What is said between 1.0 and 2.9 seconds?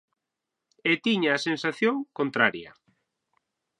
tiña a sensación contraria.